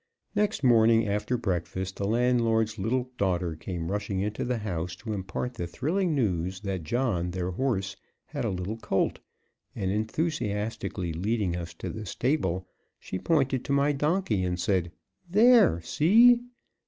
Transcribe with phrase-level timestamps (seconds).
[0.33, 5.53] Next morning after breakfast the landlord's little daughter came rushing into the house to impart
[5.53, 9.19] the thrilling news that John, their horse, had a little colt;
[9.75, 12.67] and, enthusiastically leading us to the stable,
[12.97, 14.91] she pointed to my donkey and said,
[15.29, 15.81] "There!
[15.81, 16.39] see?"